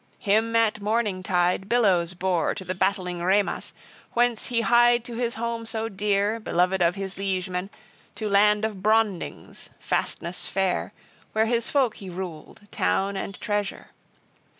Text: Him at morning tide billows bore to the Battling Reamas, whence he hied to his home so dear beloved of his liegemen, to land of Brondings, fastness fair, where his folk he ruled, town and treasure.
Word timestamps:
Him 0.17 0.55
at 0.55 0.81
morning 0.81 1.21
tide 1.21 1.69
billows 1.69 2.15
bore 2.15 2.55
to 2.55 2.65
the 2.65 2.73
Battling 2.73 3.19
Reamas, 3.19 3.71
whence 4.13 4.47
he 4.47 4.61
hied 4.61 5.05
to 5.05 5.13
his 5.13 5.35
home 5.35 5.63
so 5.67 5.89
dear 5.89 6.39
beloved 6.39 6.81
of 6.81 6.95
his 6.95 7.19
liegemen, 7.19 7.69
to 8.15 8.27
land 8.27 8.65
of 8.65 8.81
Brondings, 8.81 9.69
fastness 9.77 10.47
fair, 10.47 10.91
where 11.33 11.45
his 11.45 11.69
folk 11.69 11.97
he 11.97 12.09
ruled, 12.09 12.61
town 12.71 13.15
and 13.15 13.39
treasure. 13.39 13.89